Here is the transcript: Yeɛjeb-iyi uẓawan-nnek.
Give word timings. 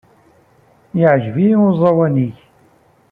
Yeɛjeb-iyi 0.99 1.55
uẓawan-nnek. 1.67 2.37